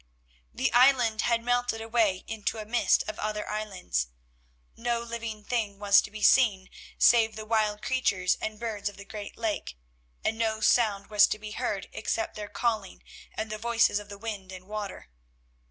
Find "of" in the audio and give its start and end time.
3.07-3.19, 8.89-8.97, 13.99-14.09